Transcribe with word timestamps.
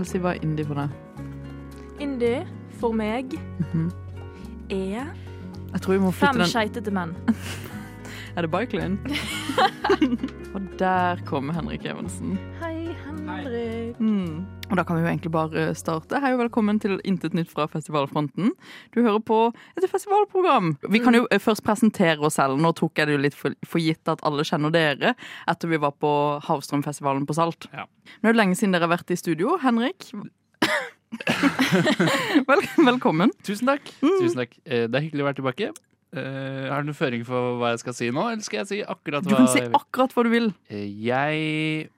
Elsie, 0.00 0.20
hva 0.22 0.32
indie 0.40 0.64
for 0.64 0.78
deg? 0.80 0.92
Indie 2.00 2.44
for 2.80 2.96
meg 2.96 3.34
Mhm. 3.60 3.90
er 4.70 5.10
Jeg 5.72 5.80
tror 5.82 5.92
vi 5.92 5.98
må 6.02 6.10
flytte 6.10 6.38
fem 6.40 6.46
skeitete 6.48 6.90
menn. 6.92 7.12
Er 8.36 8.42
det 8.46 8.50
Bike 8.50 8.76
Lane? 8.78 8.96
Og 10.54 10.62
der 10.78 11.18
kommer 11.26 11.52
Henrik 11.52 11.84
Evensen. 11.84 12.38
Hei, 12.60 12.69
Henrik. 13.38 13.98
Mm. 14.00 14.46
Og 14.70 14.76
da 14.78 14.84
kan 14.86 14.96
vi 14.98 15.02
jo 15.04 15.08
egentlig 15.10 15.30
bare 15.34 15.64
starte. 15.78 16.18
Hei 16.22 16.32
og 16.34 16.40
velkommen 16.42 16.78
til 16.82 16.98
Intet 17.08 17.34
nytt 17.36 17.50
fra 17.50 17.66
festivalfronten. 17.70 18.52
Du 18.94 19.00
hører 19.02 19.20
på 19.26 19.38
et 19.78 19.86
festivalprogram. 19.90 20.72
Vi 20.90 21.00
kan 21.02 21.16
jo 21.16 21.26
eh, 21.30 21.40
først 21.42 21.64
presentere 21.66 22.22
oss 22.26 22.38
selv. 22.38 22.58
Nå 22.62 22.72
tok 22.78 22.98
jeg 23.00 23.10
det 23.10 23.16
jo 23.16 23.22
litt 23.24 23.36
for, 23.38 23.54
for 23.66 23.82
gitt 23.82 24.10
at 24.10 24.22
alle 24.26 24.46
kjenner 24.46 24.74
dere 24.74 25.14
etter 25.50 25.70
vi 25.72 25.80
var 25.82 25.94
på 25.98 26.12
Havstrømfestivalen 26.46 27.26
på 27.28 27.36
Salt. 27.38 27.68
Ja. 27.74 27.86
Nå 28.20 28.30
er 28.30 28.36
det 28.36 28.40
lenge 28.42 28.58
siden 28.58 28.74
dere 28.76 28.86
har 28.88 28.94
vært 28.96 29.10
i 29.14 29.18
studio. 29.20 29.56
Henrik? 29.62 30.08
Vel, 32.50 32.66
velkommen. 32.86 33.32
Tusen 33.46 33.70
takk. 33.70 33.90
Tusen 34.02 34.42
takk. 34.44 34.58
Eh, 34.66 34.86
Det 34.90 34.98
er 35.00 35.06
hyggelig 35.08 35.26
å 35.26 35.30
være 35.30 35.40
tilbake. 35.42 35.72
Uh, 36.10 36.66
har 36.66 36.82
du 36.82 36.88
noen 36.88 36.96
føring 36.98 37.20
for 37.22 37.60
hva 37.60 37.68
jeg 37.70 37.84
skal 37.84 37.94
si 37.94 38.08
nå, 38.10 38.24
eller 38.32 38.42
skal 38.42 38.64
jeg 38.64 38.66
si 38.66 38.78
akkurat 38.82 39.22
hva 39.22 39.30
Du 39.30 39.36
kan 39.36 39.46
si 39.52 39.60
akkurat 39.62 40.10
hva 40.16 40.24
du 40.26 40.30
vil. 40.32 40.48
Eh, 40.66 40.88
Jeg 41.06 41.90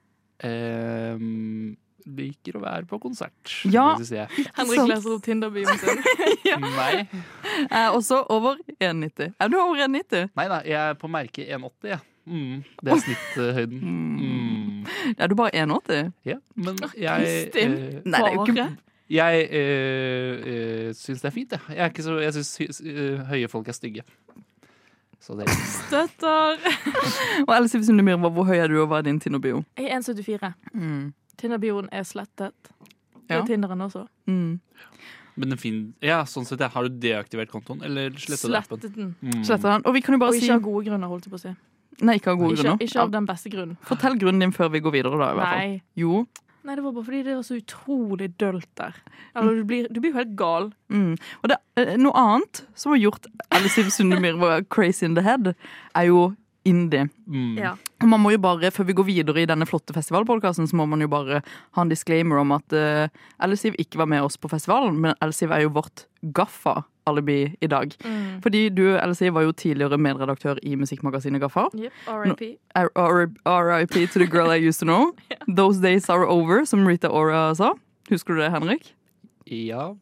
ehm, 0.47 1.73
liker 2.03 2.57
å 2.57 2.63
være 2.63 2.87
på 2.87 2.99
konsert. 3.03 3.51
Ja. 3.63 3.93
Det 3.97 4.07
synes 4.07 4.13
jeg. 4.17 4.47
Henrik 4.57 4.87
leser 4.91 5.15
opp 5.15 5.25
Tinder-bioen 5.25 5.79
sin. 5.81 6.01
Nei. 6.79 7.05
Jeg 7.05 7.79
er 7.79 7.91
også 7.91 8.23
over 8.33 8.59
1,90. 8.79 9.35
Er 9.39 9.51
du 9.51 9.59
over 9.61 9.85
1,90? 9.87 10.33
Nei 10.35 10.47
da, 10.51 10.63
jeg 10.67 10.79
er 10.81 10.97
på 10.99 11.11
merke 11.11 11.47
1,80, 11.47 11.93
jeg. 11.93 12.01
Mm, 12.25 12.63
det 12.79 12.91
er 12.91 12.99
snitthøyden. 13.03 13.79
Mm. 13.83 14.85
Er 15.17 15.27
du 15.27 15.35
bare 15.35 15.55
1,80? 15.63 16.11
Ja, 16.25 16.37
men 16.55 16.79
jeg 16.95 17.19
Kristin. 17.19 17.73
eh, 17.73 18.01
Nei, 18.05 18.19
det 18.19 18.29
er 18.29 18.33
jo 18.33 18.45
ikke 18.45 18.77
Jeg 19.09 19.47
øh, 19.51 20.39
øh 20.45 20.93
syns 20.95 21.21
det 21.21 21.27
er 21.27 21.35
fint, 21.35 21.51
jeg. 21.51 21.59
Jeg, 21.69 21.77
er 21.77 21.85
ikke 21.91 22.03
så, 22.03 22.19
jeg 22.19 22.33
syns 22.33 22.81
eh, 22.81 23.19
høye 23.27 23.47
folk 23.47 23.67
er 23.67 23.71
stygge. 23.71 24.03
Så 25.23 25.37
det 25.39 25.47
Støtter. 25.55 26.57
Og 27.47 27.53
Else 27.55 27.79
Sundemyr, 27.87 28.17
hvor 28.19 28.43
høy 28.49 28.57
er 28.59 28.67
du, 28.67 28.81
og 28.83 28.89
hva 28.91 28.97
er 28.99 29.05
din 29.07 29.21
Tinder-bio? 29.23 29.61
Jeg 29.79 29.87
er 29.87 30.01
1,74. 30.01 30.49
Mm. 30.75 31.13
Tinder-bioen 31.39 31.87
er 31.95 32.03
slettet. 32.07 32.51
Det 33.23 33.31
Ja. 33.31 33.39
er 33.39 33.45
Tinderen 33.47 33.79
også. 33.85 34.03
Mm. 34.27 34.59
Men 35.35 35.49
den 35.49 35.57
fin 35.57 35.77
Ja, 36.03 36.23
sånn 36.29 36.45
sett. 36.45 36.59
Har 36.61 36.83
du 36.83 36.89
deaktivert 36.99 37.49
kontoen, 37.49 37.81
eller 37.87 38.11
slettet? 38.19 38.43
Slettet 38.51 38.95
den. 38.95 39.15
Mm. 39.23 39.39
Slettet 39.47 39.63
den. 39.71 39.85
Og 39.87 39.93
vi 39.95 40.01
kan 40.03 40.13
jo 40.13 40.19
Og 40.19 40.25
bare 40.27 40.33
si 40.37 40.43
ikke 40.45 40.59
av 40.59 40.61
gode 40.67 40.85
grunner, 40.89 41.07
holdt 41.07 41.25
jeg 41.25 41.31
på 41.33 41.39
å 41.39 41.45
si. 41.47 41.55
Nei, 42.03 42.15
ikke 42.19 42.31
av 42.33 42.37
gode 42.41 42.53
Ikke, 42.57 42.63
grunner. 42.63 42.83
ikke 42.83 42.99
av 43.01 43.11
den 43.15 43.25
beste 43.25 43.49
grunnen. 43.53 43.77
Fortell 43.87 44.19
grunnen 44.19 44.39
din 44.43 44.51
før 44.51 44.69
vi 44.73 44.79
går 44.81 44.91
videre, 44.91 45.17
da. 45.17 45.31
i 45.31 45.35
hvert 45.39 45.47
fall. 45.47 45.59
Nei. 45.59 45.81
Jo. 45.95 46.27
Nei, 46.63 46.77
det 46.77 46.83
var 46.85 46.93
bare 46.95 47.03
fordi 47.03 47.23
det 47.25 47.33
var 47.35 47.43
så 47.43 47.57
utrolig 47.59 48.29
dølt 48.39 48.69
der. 48.79 48.95
Eller, 49.35 49.57
du, 49.59 49.65
blir, 49.67 49.89
du 49.91 49.99
blir 49.99 50.13
jo 50.13 50.19
helt 50.21 50.35
gal. 50.39 50.69
Mm. 50.93 51.17
Og 51.41 51.51
det, 51.51 51.57
eh, 51.81 51.95
noe 51.99 52.15
annet 52.19 52.63
som 52.79 52.93
har 52.95 53.01
gjort 53.01 53.27
Else 53.51 53.83
Sundemyr 53.91 54.39
var 54.39 54.63
crazy 54.71 55.03
in 55.09 55.17
the 55.19 55.25
head, 55.25 55.51
er 55.95 56.07
jo 56.07 56.29
indie. 56.63 57.09
Mm. 57.27 57.57
Ja. 57.59 57.73
Og 57.99 58.07
man 58.07 58.23
må 58.23 58.31
jo 58.33 58.39
bare, 58.43 58.71
Før 58.71 58.87
vi 58.87 58.95
går 58.95 59.07
videre 59.09 59.43
i 59.43 59.49
denne 59.49 59.67
flotte 59.67 59.95
festivalpodkasten, 59.95 60.69
så 60.69 60.79
må 60.79 60.87
man 60.87 61.03
jo 61.03 61.09
bare 61.11 61.41
ha 61.43 61.83
en 61.83 61.91
disclaimer 61.91 62.39
om 62.39 62.55
at 62.55 62.75
uh, 62.75 63.11
Ellisiv 63.43 63.75
ikke 63.79 63.99
var 63.99 64.07
med 64.11 64.23
oss 64.23 64.39
på 64.39 64.51
festivalen, 64.51 64.99
men 65.03 65.17
Ellisiv 65.19 65.51
er 65.51 65.65
jo 65.65 65.75
vårt 65.75 66.05
Gaffa-alibi 67.03 67.55
i 67.61 67.67
dag. 67.67 67.91
Mm. 68.05 68.41
Fordi 68.41 68.69
du 68.69 68.97
Elsie, 68.97 69.33
var 69.33 69.41
jo 69.41 69.51
tidligere 69.51 69.97
medredaktør 69.97 70.55
i 70.63 70.75
musikkmagasinet 70.75 71.41
Gaffa. 71.41 71.67
Yep, 71.75 71.91
RIP. 72.07 72.59
RIP 73.45 74.09
to 74.11 74.19
the 74.19 74.27
girl 74.27 74.51
I 74.51 74.57
used 74.57 74.79
to 74.79 74.85
know. 74.85 75.13
Those 75.57 75.79
days 75.79 76.09
are 76.09 76.25
over, 76.25 76.65
som 76.65 76.85
Rita 76.87 77.09
Ora 77.09 77.53
sa. 77.55 77.73
Husker 78.09 78.33
du 78.33 78.41
det, 78.41 78.51
Henrik? 78.51 78.95
Ja. 79.45 79.93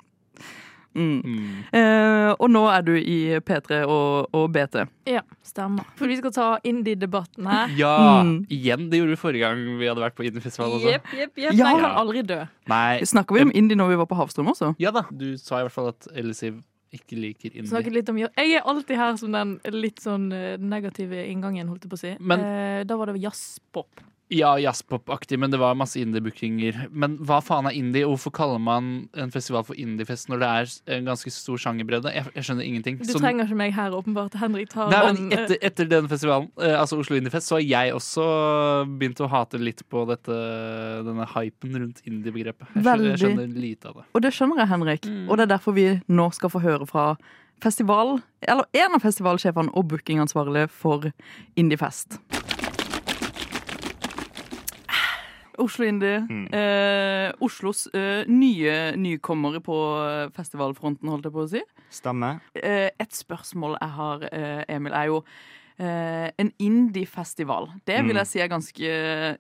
Mm. 0.94 1.22
Mm. 1.24 1.64
Eh, 1.72 2.36
og 2.36 2.50
nå 2.52 2.66
er 2.68 2.82
du 2.84 2.96
i 2.98 3.40
P3 3.40 3.86
og, 3.86 4.28
og 4.36 4.50
BT. 4.52 4.82
Ja, 5.08 5.22
stemmer. 5.44 5.86
For 5.96 6.12
vi 6.12 6.18
skal 6.20 6.34
ta 6.36 6.48
indie-debatten 6.68 7.48
her. 7.48 7.72
Ja! 7.78 8.24
Mm. 8.24 8.42
Igjen. 8.52 8.90
Det 8.92 9.00
gjorde 9.00 9.16
vi 9.16 9.22
forrige 9.22 9.46
gang 9.46 9.80
vi 9.80 9.88
hadde 9.88 10.04
vært 10.04 10.18
på 10.18 10.25
Indie-festival. 10.28 10.81
Jepp, 10.84 11.08
jepp, 11.16 11.38
jepp. 11.40 11.56
Ja. 11.56 11.72
Kan 11.80 11.96
aldri 12.04 12.25
dø. 12.28 12.42
Nei. 12.72 13.00
Snakker 13.08 13.40
vi 13.40 13.46
om 13.48 13.56
indie 13.56 13.80
når 13.80 13.94
vi 13.94 14.02
var 14.02 14.09
på 14.12 14.20
Havstrøm 14.20 14.52
også? 14.52 14.74
Ja 14.84 14.92
da. 14.96 15.06
Du 15.16 15.31
sa 15.40 15.62
i 15.62 15.70
hvert 15.70 15.78
fall 15.78 15.94
at 15.94 16.12
Elisiv 16.12 16.59
ikke 16.91 17.16
liker 17.19 17.52
indie. 17.53 17.69
Snakket 17.72 17.94
litt 17.96 18.09
om 18.12 18.18
Jeg 18.19 18.56
er 18.57 18.66
alltid 18.68 18.97
her 19.00 19.18
som 19.19 19.31
den 19.35 19.59
litt 19.72 20.02
sånn 20.03 20.31
eh, 20.35 20.57
negative 20.59 21.24
inngangen, 21.28 21.69
holdt 21.72 21.85
jeg 21.88 21.91
på 21.94 22.00
å 22.00 22.03
si. 22.03 22.16
Men- 22.19 22.40
eh, 22.46 22.84
da 22.84 22.97
var 22.97 23.12
det 23.12 23.22
jazzpop. 23.22 24.02
Ja, 24.31 24.53
jazzpop-aktig, 24.64 25.36
men 25.42 25.52
det 25.52 25.59
var 25.59 25.75
masse 25.75 26.00
indie-bookinger. 26.00 26.86
Men 26.96 27.18
hva 27.28 27.42
faen 27.44 27.68
er 27.68 27.75
indie, 27.75 28.06
og 28.08 28.14
hvorfor 28.14 28.31
kaller 28.38 28.62
man 28.64 29.09
en 29.19 29.31
festival 29.34 29.66
for 29.68 29.75
indiefest 29.75 30.30
når 30.31 30.40
det 30.40 30.50
er 30.88 30.96
en 30.97 31.09
ganske 31.09 31.34
stor 31.36 31.59
sjangerbredde? 31.59 32.14
Jeg, 32.16 32.30
jeg 32.38 32.47
skjønner 32.47 32.64
ingenting. 32.69 32.97
Du 33.02 33.12
Så- 33.12 33.19
trenger 33.19 33.44
ikke 33.50 33.58
meg 33.59 33.74
her, 33.75 33.92
åpenbart. 33.92 34.38
Henrik 34.40 34.69
tar 34.72 34.88
Nei, 34.90 35.02
men 35.12 35.34
eh, 35.34 35.44
etter, 35.44 35.58
etter 35.62 35.90
den 35.92 36.08
festivalen, 36.08 36.47
eh, 36.64 36.78
altså 36.80 37.02
Oslo 37.03 37.19
Indiefest, 37.19 37.52
så 37.52 37.59
har 37.59 37.66
jeg 37.68 37.94
også 38.00 38.30
begynt 38.97 39.19
å 39.19 39.28
hate 39.36 39.59
litt 39.59 39.84
på 39.92 40.06
dette, 40.08 40.40
denne 41.03 41.28
hypen 41.36 41.75
rundt 41.84 42.02
indie-begrepet. 42.08 42.72
Jeg, 42.75 42.84
skjønner- 42.88 43.12
jeg 43.12 43.19
skjønner 43.25 43.53
lite 43.68 43.92
av 43.92 44.00
det. 44.00 44.08
Og 44.16 44.22
det 44.24 44.31
skjønner 44.34 44.63
jeg, 44.63 44.68
Henrik. 44.72 45.02
Mm. 45.12 45.30
Og 45.30 45.38
det 45.38 45.44
er 45.50 45.58
derfor 45.58 45.74
vi 45.75 45.88
nå 46.08 46.31
skal 46.34 46.50
få 46.56 46.62
høre 46.63 46.88
fra 46.88 47.18
festival, 47.62 48.22
eller 48.48 48.66
en 48.74 48.96
av 48.96 49.02
festivalsjefene 49.03 49.69
og 49.78 49.88
bookingansvarlige 49.92 50.69
for 50.74 51.12
Indiefest. 51.56 52.18
Oslo 55.62 55.86
Indie. 55.88 56.20
Mm. 56.28 56.44
Eh, 56.58 57.30
Oslos 57.46 57.86
eh, 57.94 58.26
nye 58.28 58.76
nykommere 58.98 59.62
på 59.64 59.78
festivalfronten, 60.36 61.10
holdt 61.12 61.30
jeg 61.30 61.36
på 61.38 61.46
å 61.46 61.50
si. 61.56 61.64
Stemmer. 61.94 62.42
Eh, 62.58 62.90
et 63.00 63.16
spørsmål 63.16 63.78
jeg 63.80 63.98
har, 63.98 64.28
eh, 64.32 64.64
Emil, 64.76 64.94
er 64.94 65.12
jo 65.12 65.24
eh, 65.82 66.30
en 66.38 66.52
indie-festival. 66.62 67.70
Det 67.88 67.96
vil 68.04 68.14
Mm. 68.14 68.18
jeg 68.20 68.28
si 68.28 68.40
er 68.40 68.48
ganske 68.52 68.90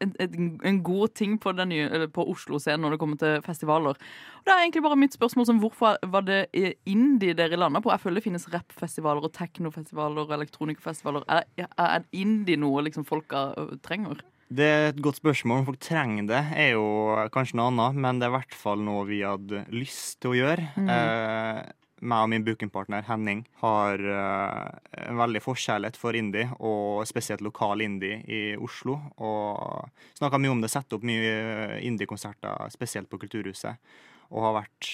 en, 0.01 0.59
en, 0.63 0.83
god 0.83 1.13
ting 1.13 1.37
på, 1.37 1.51
den 1.53 1.69
nye, 1.69 2.07
på 2.07 2.25
Oslo-scenen 2.31 2.81
når 2.81 2.95
det 2.95 2.99
kommer 2.99 3.19
til 3.21 3.41
festivaler. 3.45 3.93
Og 3.93 4.45
det 4.45 4.53
er 4.53 4.63
egentlig 4.63 4.81
bare 4.81 4.97
mitt 4.97 5.13
spørsmål 5.13 5.45
som 5.45 5.59
hvorfor 5.61 5.97
var 6.09 6.21
det 6.25 6.47
eh, 6.53 6.73
indie 6.89 7.35
dere 7.37 7.59
landa 7.59 7.79
på? 7.79 7.91
Jeg 7.91 7.99
føler 8.01 8.15
det 8.15 8.23
finnes 8.25 8.47
rappfestivaler 8.49 9.21
og 9.27 9.33
teknofestivaler 9.37 10.25
og 10.25 10.33
elektronikafestivaler. 10.39 11.27
Er, 11.29 11.43
er 11.77 12.03
indie 12.11 12.57
noe 12.57 12.81
liksom 12.87 13.05
folka 13.05 13.51
trenger? 13.85 14.23
Det 14.51 14.67
er 14.67 14.89
et 14.89 14.99
godt 14.99 15.21
spørsmål. 15.21 15.61
Om 15.61 15.67
folk 15.69 15.83
trenger 15.83 16.25
det, 16.27 16.41
er 16.59 16.73
jo 16.73 16.87
kanskje 17.31 17.55
noe 17.59 17.69
annet, 17.71 17.99
men 18.03 18.19
det 18.19 18.27
er 18.27 18.33
i 18.33 18.37
hvert 18.39 18.57
fall 18.57 18.81
noe 18.83 19.05
vi 19.07 19.21
hadde 19.23 19.63
lyst 19.71 20.19
til 20.19 20.33
å 20.33 20.39
gjøre. 20.41 20.65
Mm. 20.75 20.89
Eh, 20.91 21.61
meg 22.01 22.25
og 22.25 22.31
min 22.33 22.43
bookingpartner 22.43 23.05
Henning 23.07 23.45
har 23.61 24.01
eh, 24.01 25.03
en 25.05 25.21
veldig 25.21 25.43
forkjærlighet 25.45 25.99
for 26.01 26.17
indie, 26.17 26.49
og 26.59 27.05
spesielt 27.07 27.43
lokal 27.45 27.83
indie 27.85 28.19
i 28.27 28.41
Oslo. 28.59 28.97
Og 29.23 30.17
snakka 30.19 30.41
mye 30.41 30.55
om 30.57 30.65
det, 30.65 30.73
setter 30.73 30.99
opp 30.99 31.07
mye 31.07 31.79
indie-konserter, 31.87 32.67
spesielt 32.75 33.07
på 33.11 33.21
Kulturhuset. 33.21 33.79
Og 34.31 34.43
har 34.49 34.57
vært 34.63 34.91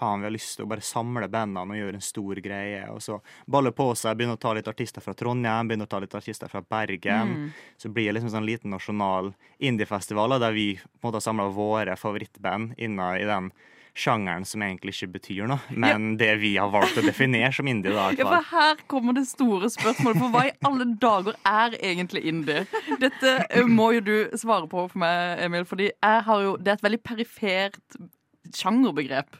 Faen, 0.00 0.22
vi 0.22 0.30
har 0.30 0.32
lyst 0.32 0.56
til 0.56 0.64
å 0.64 0.70
bare 0.70 0.84
samle 0.84 1.28
bandene 1.28 1.76
og 1.76 1.80
gjøre 1.80 1.98
en 1.98 2.04
stor 2.04 2.40
greie. 2.40 2.84
Og 2.88 3.02
så 3.04 3.18
baller 3.50 3.74
på 3.76 3.90
seg, 3.98 4.16
begynner 4.16 4.38
å 4.38 4.40
ta 4.40 4.54
litt 4.56 4.70
artister 4.70 5.04
fra 5.04 5.12
Trondheim, 5.16 5.68
begynner 5.68 5.88
å 5.88 5.92
ta 5.92 6.00
litt 6.00 6.16
artister 6.16 6.48
fra 6.48 6.62
Bergen. 6.64 7.34
Mm. 7.34 7.50
Så 7.76 7.92
blir 7.92 8.08
det 8.08 8.18
liksom 8.18 8.32
sånn 8.32 8.48
liten 8.48 8.72
nasjonal 8.72 9.34
indiefestival 9.58 10.38
der 10.40 10.56
vi 10.56 10.70
på 10.80 11.02
en 11.02 11.10
måte 11.10 11.20
har 11.20 11.26
samla 11.28 11.50
våre 11.52 11.98
favorittband 12.00 12.78
inna 12.80 13.12
i 13.20 13.28
den 13.28 13.52
sjangeren 13.94 14.46
som 14.46 14.62
egentlig 14.62 14.94
ikke 14.94 15.10
betyr 15.16 15.48
noe, 15.50 15.74
men 15.74 16.14
det 16.20 16.30
vi 16.40 16.54
har 16.56 16.70
valgt 16.72 16.98
å 17.00 17.04
definere 17.04 17.50
som 17.54 17.68
indie. 17.68 17.92
da, 17.92 18.10
Ja, 18.16 18.28
for 18.28 18.48
her 18.52 18.80
kommer 18.90 19.16
det 19.16 19.26
store 19.28 19.70
spørsmålet. 19.72 20.22
For 20.22 20.32
hva 20.32 20.46
i 20.48 20.54
alle 20.66 20.86
dager 21.02 21.36
er 21.44 21.76
egentlig 21.80 22.24
indie? 22.30 22.64
Dette 23.02 23.36
må 23.68 23.90
jo 23.98 24.06
du 24.06 24.16
svare 24.38 24.70
på 24.70 24.86
for 24.86 25.02
meg, 25.02 25.44
Emil, 25.44 25.66
fordi 25.68 25.90
jo, 25.90 26.56
det 26.56 26.72
er 26.72 26.78
et 26.78 26.88
veldig 26.88 27.02
perifert 27.02 28.00
sjangerbegrep. 28.56 29.36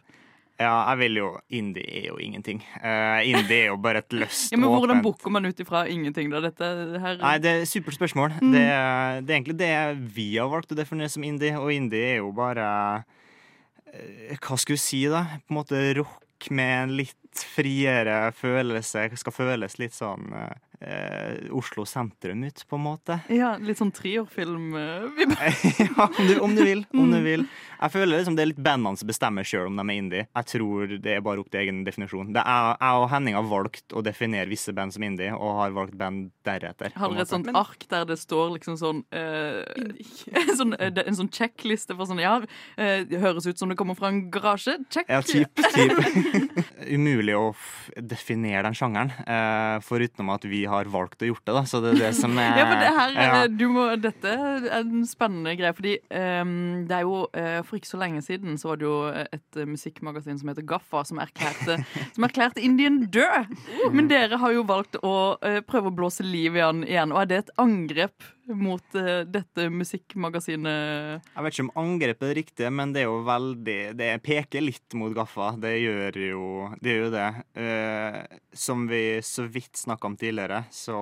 Ja, 0.61 0.75
jeg 0.91 0.99
vil 1.01 1.15
jo 1.17 1.29
Indie 1.57 1.85
er 1.89 2.07
jo 2.11 2.19
ingenting. 2.21 2.59
Uh, 2.83 3.21
indie 3.25 3.63
er 3.63 3.71
jo 3.71 3.79
bare 3.81 4.03
et 4.05 4.13
løst 4.13 4.53
Ja, 4.53 4.59
men 4.61 4.69
Hvordan 4.69 4.99
åpent 4.99 5.07
booker 5.07 5.33
man 5.33 5.49
ut 5.49 5.63
ifra 5.65 5.87
ingenting? 5.89 6.29
da? 6.33 6.43
Dette 6.45 6.69
her... 7.01 7.17
Nei, 7.23 7.35
det 7.41 7.55
er 7.63 7.65
supert 7.71 7.97
spørsmål. 7.97 8.35
Mm. 8.43 8.53
Det, 8.53 8.65
er- 8.67 9.21
det 9.25 9.33
er 9.33 9.39
egentlig 9.39 9.59
det 9.63 9.71
vi 10.19 10.29
har 10.37 10.51
valgt 10.53 10.75
å 10.75 10.79
definere 10.79 11.09
som 11.13 11.25
indie, 11.25 11.55
og 11.57 11.73
indie 11.73 12.13
er 12.15 12.19
jo 12.21 12.29
bare 12.37 12.67
uh, 13.01 14.37
Hva 14.41 14.59
skal 14.61 14.77
vi 14.77 14.83
si, 14.85 15.01
da? 15.11 15.25
På 15.47 15.55
en 15.55 15.61
måte 15.63 15.81
rock 15.99 16.51
med 16.55 16.75
en 16.85 16.93
litt 17.01 17.17
friere 17.55 18.31
følelse. 18.37 19.09
Skal 19.21 19.33
føles 19.35 19.79
litt 19.81 19.93
sånn 19.97 20.29
eh, 20.35 20.55
eh, 20.81 21.51
Oslo 21.57 21.85
sentrum 21.87 22.45
ut, 22.45 22.65
på 22.69 22.77
en 22.79 22.85
måte. 22.87 23.21
Ja, 23.41 23.55
litt 23.61 23.79
sånn 23.81 23.93
trierfilm. 23.95 24.75
eh, 24.77 25.25
ja, 25.87 26.07
om 26.09 26.27
du, 26.27 26.35
om 26.41 26.55
du 26.57 26.63
vil. 26.67 26.85
Om 26.93 27.11
du 27.13 27.21
vil. 27.25 27.45
Jeg 27.81 27.95
føler 27.95 28.19
liksom 28.21 28.37
det 28.37 28.43
er 28.45 28.51
litt 28.51 28.61
bandene 28.61 29.01
som 29.01 29.09
bestemmer 29.09 29.47
sjøl 29.49 29.71
om 29.71 29.79
de 29.81 29.85
er 29.87 29.97
indie. 30.01 30.25
Jeg 30.37 30.49
tror 30.53 30.97
det 31.01 31.15
er 31.17 31.23
bare 31.25 31.41
opp 31.41 31.49
til 31.53 31.63
egen 31.63 31.83
definisjon. 31.87 32.33
Det 32.37 32.43
er, 32.45 32.75
jeg 32.81 33.01
og 33.05 33.09
Henning 33.13 33.39
har 33.39 33.47
valgt 33.49 33.95
å 33.97 34.03
definere 34.05 34.51
visse 34.51 34.75
band 34.77 34.93
som 34.97 35.05
indie, 35.07 35.31
og 35.33 35.57
har 35.63 35.73
valgt 35.77 35.97
band 36.01 36.31
deretter. 36.47 36.93
Har 37.01 37.15
dere 37.15 37.25
et 37.25 37.33
sånt 37.33 37.49
ark 37.57 37.87
der 37.91 38.05
det 38.11 38.19
står 38.21 38.53
liksom 38.59 38.77
sånn, 38.81 39.01
eh, 39.17 39.63
sånn 40.61 40.77
eh, 40.77 40.93
En 41.07 41.17
sånn 41.17 41.31
sjekkliste 41.33 41.97
for 41.97 42.09
sånn 42.11 42.21
Ja, 42.21 42.35
eh, 42.77 43.07
det 43.09 43.23
høres 43.23 43.49
ut 43.49 43.59
som 43.61 43.71
det 43.73 43.79
kommer 43.81 43.97
fra 43.99 44.11
en 44.13 44.27
garasje. 44.33 44.77
Check. 44.93 45.09
Ja, 45.09 45.23
typ, 45.25 45.63
typ. 45.73 46.61
Umulig 46.91 47.35
å 47.39 47.51
f 47.55 47.89
definere 47.97 48.65
den 48.69 48.77
sjangeren, 48.77 49.11
eh, 49.25 49.79
foruten 49.85 50.29
at 50.35 50.45
vi 50.49 50.65
har 50.71 50.91
valgt 50.93 51.23
å 51.25 51.29
gjort 51.31 51.43
det, 51.45 51.55
da. 51.57 51.63
Så 51.69 51.81
det 51.85 51.93
er 51.95 52.01
det 52.07 52.13
som 52.19 52.37
er 52.41 52.57
Ja, 52.61 52.67
for 52.71 52.83
det 52.83 52.93
her, 52.97 53.15
ja. 53.17 53.43
du 53.51 53.67
må, 53.73 53.87
Dette 54.01 54.35
er 54.35 54.69
en 54.81 55.05
spennende 55.09 55.55
greie, 55.59 55.75
fordi 55.77 55.97
um, 56.09 56.55
det 56.89 56.99
er 56.99 57.07
jo 57.07 57.23
uh, 57.27 57.61
For 57.67 57.81
ikke 57.81 57.93
så 57.93 58.01
lenge 58.01 58.25
siden 58.27 58.59
så 58.61 58.73
var 58.73 58.81
det 58.81 58.89
jo 58.89 58.97
et 59.11 59.61
uh, 59.61 59.69
musikkmagasin 59.69 60.41
som 60.41 60.53
heter 60.53 60.67
Gaffa, 60.71 61.05
som 61.09 61.23
erklærte, 61.23 61.81
som 62.17 62.27
erklærte 62.27 62.65
Indien 62.65 63.03
død. 63.13 63.55
Men 63.95 64.11
dere 64.11 64.41
har 64.41 64.57
jo 64.57 64.67
valgt 64.69 65.01
å 65.03 65.17
uh, 65.39 65.61
prøve 65.67 65.91
å 65.91 65.97
blåse 66.03 66.27
liv 66.27 66.59
i 66.59 66.65
han 66.65 66.85
igjen. 66.87 67.15
Og 67.15 67.25
er 67.25 67.31
det 67.31 67.43
et 67.45 67.57
angrep 67.61 68.31
mot 68.59 68.97
eh, 68.99 69.23
dette 69.29 69.69
musikkmagasinet? 69.73 71.27
Jeg 71.35 71.45
vet 71.47 71.57
ikke 71.57 71.67
om 71.67 71.73
angrep 71.83 72.23
er 72.23 72.31
det 72.31 72.39
riktige, 72.41 72.71
men 72.75 72.95
det 72.95 73.05
er 73.05 73.09
jo 73.09 73.21
veldig 73.27 73.79
Det 73.99 74.11
peker 74.27 74.65
litt 74.65 74.97
mot 74.99 75.15
Gaffa. 75.17 75.53
Det 75.61 75.75
gjør 75.79 76.21
jo 76.25 76.45
det. 76.81 76.93
Gjør 76.93 77.05
jo 77.05 77.11
det. 77.15 77.29
Eh, 77.65 78.21
som 78.53 78.87
vi 78.91 79.05
så 79.25 79.47
vidt 79.51 79.81
snakka 79.81 80.11
om 80.11 80.17
tidligere, 80.21 80.65
så 80.75 81.01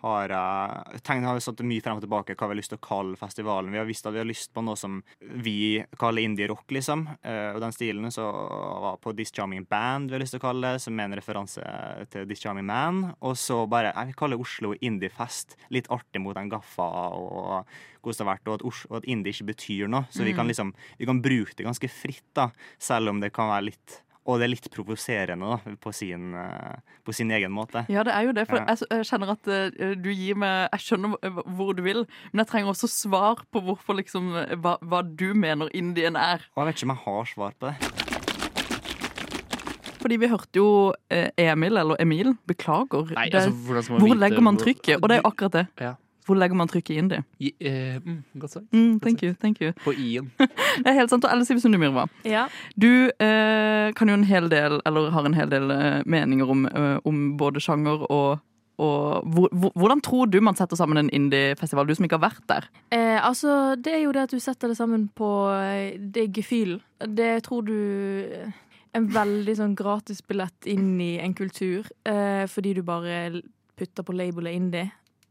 har 0.00 0.32
jeg 0.32 1.02
tenkt, 1.06 1.26
har 1.28 1.40
satt 1.44 1.62
mye 1.66 1.82
frem 1.84 2.00
og 2.00 2.04
tilbake 2.04 2.36
hva 2.36 2.48
vi 2.48 2.54
har 2.54 2.60
lyst 2.60 2.72
til 2.74 2.80
å 2.80 2.84
kalle 2.84 3.18
festivalen. 3.20 3.72
Vi 3.72 3.80
har 3.80 3.88
visst 3.88 4.06
at 4.08 4.14
vi 4.16 4.22
har 4.22 4.28
lyst 4.28 4.52
på 4.54 4.64
noe 4.64 4.78
som 4.80 5.00
vi 5.20 5.82
kaller 6.00 6.24
indie-rock, 6.24 6.66
liksom. 6.72 7.06
Eh, 7.22 7.50
og 7.54 7.60
den 7.64 7.74
stilen 7.76 8.12
så 8.14 8.26
var 8.30 9.00
på 9.02 9.14
Discharming 9.16 9.66
Band 9.70 10.10
vi 10.10 10.16
har 10.16 10.24
lyst 10.24 10.34
til 10.36 10.40
å 10.42 10.46
kalle 10.48 10.74
det, 10.74 10.82
som 10.82 10.98
er 10.98 11.08
en 11.08 11.18
referanse 11.18 11.62
til 12.12 12.26
Discharming 12.28 12.66
Man. 12.66 13.02
Og 13.20 13.36
så 13.38 13.62
bare 13.70 13.92
Jeg 13.94 14.10
vil 14.10 14.18
kalle 14.18 14.40
Oslo 14.40 14.74
Indiefest. 14.80 15.56
Litt 15.70 15.90
artig 15.92 16.22
mot 16.22 16.36
den 16.36 16.50
Gaffa 16.50 16.88
og 17.16 17.66
hvordan 18.00 18.16
det 18.16 18.24
har 18.24 18.30
vært, 18.32 18.48
og 18.48 18.54
at, 18.54 18.84
og 18.88 19.00
at 19.00 19.08
indie 19.12 19.34
ikke 19.34 19.50
betyr 19.52 19.90
noe. 19.92 20.08
Så 20.10 20.24
vi 20.24 20.32
kan 20.36 20.48
liksom 20.48 20.72
Vi 20.98 21.06
kan 21.06 21.20
bruke 21.22 21.54
det 21.56 21.66
ganske 21.66 21.88
fritt, 21.88 22.28
da, 22.34 22.50
selv 22.78 23.10
om 23.10 23.20
det 23.20 23.32
kan 23.32 23.50
være 23.50 23.70
litt 23.70 24.00
og 24.30 24.38
det 24.40 24.46
er 24.46 24.52
litt 24.54 24.68
provoserende 24.72 25.48
da, 25.50 25.74
på 25.82 25.92
sin, 25.96 26.30
eh, 26.38 26.76
på 27.06 27.14
sin 27.16 27.30
egen 27.34 27.52
måte. 27.54 27.82
Ja, 27.90 28.04
det 28.06 28.14
er 28.14 28.28
jo 28.28 28.34
det. 28.36 28.46
For 28.50 28.62
jeg, 28.62 29.04
kjenner 29.10 29.32
at 29.34 29.50
eh, 29.50 29.94
du 29.98 30.10
gir 30.14 30.38
meg 30.38 30.68
Jeg 30.72 30.86
skjønner 30.86 31.16
hvor- 31.56 31.74
du 31.76 31.82
vil, 31.82 32.04
men 32.32 32.44
jeg 32.44 32.50
trenger 32.52 32.70
også 32.72 32.88
svar 32.90 33.42
på 33.52 33.62
hvorfor 33.66 33.98
liksom 33.98 34.30
hva, 34.62 34.76
hva 34.82 35.02
du 35.04 35.32
mener 35.34 35.68
Indien 35.74 36.16
er. 36.16 36.46
Og 36.56 36.62
jeg 36.64 36.70
vet 36.70 36.80
ikke 36.80 36.88
om 36.90 36.94
jeg 36.96 37.04
har 37.04 37.24
svar 37.34 37.58
på 37.58 37.70
det. 37.70 37.76
Fordi 40.00 40.16
vi 40.16 40.28
hørte 40.32 40.56
jo 40.56 40.68
eh, 41.12 41.28
Emil, 41.36 41.76
eller 41.76 41.98
Emil, 42.00 42.32
beklager. 42.48 43.10
Nei, 43.16 43.26
altså, 43.36 43.50
hvor 43.98 44.16
legger 44.16 44.40
man 44.40 44.56
trykket? 44.56 44.96
Og 45.02 45.08
det 45.10 45.18
er 45.18 45.20
jo 45.20 45.28
akkurat 45.28 45.58
det. 45.58 45.66
Ja. 45.80 45.94
Hvor 46.26 46.36
legger 46.36 46.54
man 46.58 46.68
trykket 46.68 46.96
i 46.96 47.08
det? 47.08 47.22
I, 47.40 47.52
eh, 47.60 47.96
mm, 48.04 48.18
godt 48.38 48.50
sagt. 48.52 48.66
Mm, 48.72 49.00
thank 49.00 49.22
you, 49.22 49.32
thank 49.40 49.60
you. 49.60 49.72
På 49.84 49.92
i-en. 49.92 50.30
Det 50.82 50.86
er 50.86 50.98
helt 51.00 51.10
sant. 51.10 51.24
Og 51.24 51.32
Else 51.32 51.54
Ivesen 51.54 51.74
Myhrva, 51.80 52.06
Ja. 52.24 52.46
du 52.76 53.10
eh, 53.18 53.92
kan 53.96 54.08
jo 54.08 54.14
en 54.14 54.24
hel 54.28 54.48
del, 54.52 54.80
eller 54.86 55.10
har 55.10 55.24
en 55.26 55.34
hel 55.34 55.50
del 55.50 55.70
eh, 55.70 56.02
meninger 56.06 56.50
om, 56.50 56.66
eh, 56.66 56.98
om 57.04 57.36
både 57.40 57.60
sjanger 57.60 58.06
og 58.10 58.38
og 58.80 59.26
hvor, 59.28 59.48
hvor, 59.52 59.72
Hvordan 59.76 60.00
tror 60.00 60.24
du 60.32 60.38
man 60.40 60.56
setter 60.56 60.76
sammen 60.76 60.96
en 60.96 61.10
indiefestival, 61.12 61.84
du 61.86 61.92
som 61.94 62.06
ikke 62.06 62.16
har 62.16 62.30
vært 62.30 62.46
der? 62.48 62.68
Eh, 62.96 63.18
altså, 63.20 63.74
det 63.76 63.92
er 63.92 63.98
jo 64.06 64.12
det 64.16 64.22
at 64.22 64.32
du 64.32 64.40
setter 64.40 64.68
det 64.72 64.76
sammen 64.78 65.10
på 65.12 65.28
eh, 65.52 65.98
det 66.00 66.30
gefühlen. 66.32 66.80
Det 67.04 67.42
tror 67.44 67.66
du 67.68 67.74
En 68.96 69.04
veldig 69.06 69.52
sånn 69.54 69.74
gratisbillett 69.78 70.66
inn 70.66 70.96
i 71.00 71.18
en 71.22 71.34
kultur, 71.36 71.84
eh, 72.08 72.46
fordi 72.50 72.72
du 72.74 72.80
bare 72.82 73.42
putter 73.78 74.02
på 74.02 74.16
labelet 74.16 74.56
indie. 74.56 74.88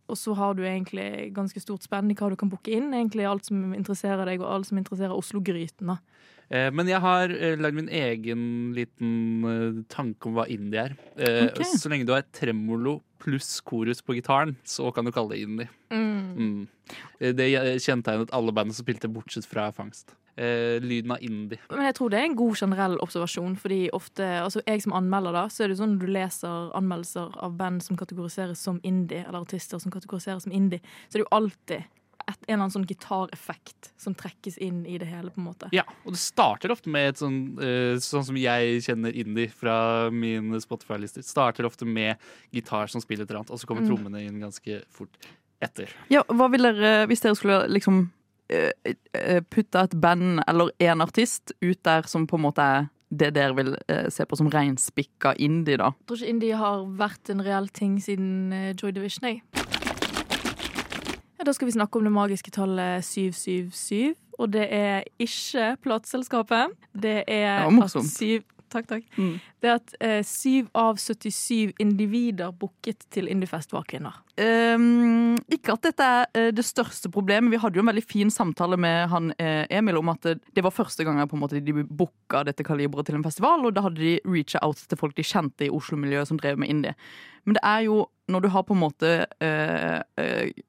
Og 0.10 0.18
så 0.20 0.34
har 0.38 0.56
du 0.58 0.64
egentlig 0.66 1.32
ganske 1.36 1.62
stort 1.62 1.86
spenn 1.86 2.10
i 2.12 2.18
hva 2.18 2.30
du 2.32 2.38
kan 2.40 2.50
booke 2.52 2.74
inn. 2.74 2.92
Egentlig 2.96 3.28
alt 3.30 3.50
som 3.50 3.74
interesserer 3.78 4.26
deg, 4.30 4.42
og 4.44 4.52
alt 4.56 4.70
som 4.70 4.80
interesserer 4.82 5.16
Oslo-gryten. 5.16 5.94
Eh, 6.50 6.70
men 6.74 6.90
jeg 6.90 7.02
har 7.04 7.30
eh, 7.30 7.58
lagd 7.62 7.78
min 7.78 7.92
egen 7.94 8.42
liten 8.74 9.12
eh, 9.46 9.84
tanke 9.94 10.30
om 10.30 10.40
hva 10.40 10.48
indie 10.50 10.88
er. 10.90 10.98
Eh, 11.18 11.44
Ok. 11.52 11.62
Så 11.78 11.92
lenge 11.92 12.08
du 12.10 12.16
har 12.16 12.26
tremolo 12.34 13.00
pluss 13.20 13.60
korus 13.62 14.00
på 14.02 14.16
gitaren, 14.16 14.56
så 14.64 14.90
kan 14.96 15.06
du 15.06 15.12
kalle 15.12 15.36
det 15.36 15.44
indie. 15.44 15.70
Mm. 15.92 16.30
Mm. 16.40 16.68
Det 17.36 17.48
kjennetegnet 17.84 18.32
alle 18.34 18.54
bandene 18.56 18.74
som 18.78 18.86
spilte, 18.88 19.12
bortsett 19.12 19.46
fra 19.46 19.68
Fangst. 19.76 20.16
Eh, 20.40 20.80
lyden 20.80 21.12
av 21.12 21.20
indie. 21.26 21.60
Men 21.70 21.84
jeg 21.90 21.96
tror 21.98 22.10
det 22.14 22.20
er 22.22 22.28
en 22.30 22.36
god 22.40 22.56
generell 22.56 22.94
observasjon, 23.04 23.58
fordi 23.60 23.90
ofte, 23.92 24.24
altså 24.40 24.62
jeg 24.64 24.86
som 24.86 24.94
anmelder 24.96 25.36
da, 25.36 25.42
så 25.52 25.66
er 25.66 25.68
det 25.74 25.76
sånn 25.82 25.98
når 25.98 26.06
du 26.06 26.12
leser 26.16 26.70
anmeldelser 26.80 27.34
av 27.44 27.58
band 27.60 27.84
som 27.84 27.98
kategoriseres 28.00 28.62
som 28.64 28.78
indie, 28.88 29.26
eller 29.28 29.42
artister 29.44 29.82
som 29.84 29.92
kategoriseres 29.92 30.46
som 30.48 30.54
indie, 30.56 30.80
så 31.10 31.18
er 31.18 31.20
det 31.20 31.26
jo 31.26 31.34
alltid 31.36 31.82
et, 32.30 32.38
en 32.38 32.54
eller 32.54 32.62
annen 32.62 32.72
sånn 32.78 32.86
gitareffekt 32.88 33.90
som 34.00 34.16
trekkes 34.16 34.58
inn 34.64 34.86
i 34.88 34.96
det 35.02 35.08
hele, 35.10 35.32
på 35.34 35.42
en 35.42 35.48
måte. 35.50 35.70
Ja, 35.76 35.84
og 36.06 36.14
det 36.16 36.22
starter 36.22 36.72
ofte 36.72 36.88
med 36.94 37.10
et 37.10 37.20
sånn 37.20 37.40
eh, 37.60 37.98
Sånn 38.00 38.24
som 38.30 38.38
jeg 38.40 38.80
kjenner 38.86 39.12
indie 39.18 39.50
fra 39.52 40.08
mine 40.14 40.62
Spotify-lister. 40.64 41.26
Starter 41.26 41.68
ofte 41.68 41.84
med 41.90 42.16
gitar 42.56 42.88
som 42.88 43.02
spiller 43.04 43.26
et 43.28 43.34
eller 43.34 43.42
annet, 43.42 43.52
og 43.52 43.60
så 43.60 43.68
kommer 43.68 43.84
Mm. 43.84 43.92
trommene 43.92 44.24
inn 44.24 44.40
ganske 44.40 44.80
fort 44.94 45.20
etter. 45.62 45.90
Ja, 46.10 46.24
hva 46.32 46.48
vil 46.50 46.64
dere, 46.64 47.08
Hvis 47.12 47.22
dere 47.26 47.36
skulle 47.36 47.68
liksom 47.68 48.12
putte 49.50 49.84
et 49.86 49.94
band 50.02 50.42
eller 50.48 50.72
en 50.82 51.04
artist 51.06 51.54
ut 51.62 51.80
der 51.86 52.08
som 52.10 52.26
på 52.28 52.40
en 52.40 52.48
måte 52.48 52.66
er 52.66 52.88
det 53.10 53.32
dere 53.34 53.56
vil 53.58 53.74
eh, 53.90 54.08
se 54.14 54.26
på 54.26 54.38
som 54.38 54.50
reinspikka 54.54 55.34
indie, 55.42 55.80
da? 55.82 55.92
Jeg 55.98 56.10
tror 56.10 56.20
ikke 56.20 56.34
indie 56.34 56.60
har 56.60 56.84
vært 57.00 57.32
en 57.34 57.42
reell 57.46 57.70
ting 57.74 57.98
siden 58.04 58.54
eh, 58.54 58.74
Joy 58.78 58.94
Division, 58.94 59.32
jeg. 59.32 59.42
Ja, 61.40 61.48
da 61.48 61.56
skal 61.56 61.70
vi 61.70 61.74
snakke 61.74 61.98
om 61.98 62.06
det 62.06 62.14
magiske 62.14 62.52
tallet 62.52 63.06
777. 63.08 64.14
Og 64.40 64.54
det 64.54 64.68
er 64.72 65.08
ikke 65.20 65.74
plateselskapet. 65.84 66.76
Det 66.94 67.24
er 67.28 67.66
Det 67.70 67.84
at 67.84 68.06
syv 68.06 68.44
Takk, 68.70 68.88
takk. 68.90 69.06
Mm. 69.18 69.38
Det 69.60 69.72
at 69.74 69.94
eh, 70.00 70.20
7 70.26 70.70
av 70.78 71.00
77 71.02 71.74
individer 71.82 72.54
booket 72.56 73.08
til 73.14 73.30
Indiefest 73.32 73.74
var 73.74 73.88
kvinner. 73.90 74.20
Um, 74.40 75.36
ikke 75.52 75.74
at 75.76 75.88
dette 75.90 76.06
er 76.06 76.30
eh, 76.38 76.52
det 76.56 76.64
største 76.68 77.12
problemet. 77.12 77.52
Vi 77.52 77.60
hadde 77.60 77.80
jo 77.80 77.84
en 77.84 77.92
veldig 77.92 78.06
fin 78.06 78.32
samtale 78.32 78.78
med 78.80 79.10
han 79.12 79.34
eh, 79.42 79.66
Emil 79.80 80.00
om 80.00 80.14
at 80.14 80.24
det, 80.28 80.38
det 80.56 80.64
var 80.64 80.76
første 80.76 81.04
gang 81.08 81.20
måte 81.40 81.60
de 81.60 81.84
booka 81.84 82.46
dette 82.48 82.64
kaliberet 82.64 83.10
til 83.10 83.20
en 83.20 83.26
festival, 83.26 83.66
og 83.66 83.76
da 83.76 83.84
hadde 83.88 84.00
de 84.00 84.16
reacha 84.28 84.62
out 84.66 84.80
til 84.80 85.00
folk 85.00 85.18
de 85.18 85.26
kjente 85.26 85.68
i 85.68 85.74
Oslo-miljøet 85.74 86.30
som 86.30 86.40
drev 86.40 86.60
med 86.62 86.72
indie. 86.72 86.96
Men 87.46 87.58
det 87.58 87.66
er 87.66 87.86
jo 87.88 88.04
når 88.30 88.46
du 88.46 88.50
har 88.54 88.66
på 88.68 88.76
en 88.76 88.82
måte 88.82 89.10
eh, 89.44 90.00
eh, 90.22 90.62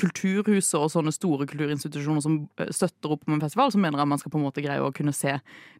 kulturhuset 0.00 0.78
og 0.78 0.90
sånne 0.92 1.12
store 1.14 1.48
kulturinstitusjoner 1.50 2.24
som 2.24 2.40
eh, 2.60 2.72
støtter 2.74 3.14
opp 3.14 3.26
om 3.26 3.36
en 3.36 3.44
festival, 3.44 3.72
så 3.74 3.82
mener 3.82 4.00
jeg 4.00 4.12
man 4.14 4.22
skal 4.22 4.34
på 4.34 4.40
en 4.40 4.46
måte 4.46 4.64
greie 4.64 4.84
å 4.84 4.94
kunne 4.94 5.14
se 5.16 5.36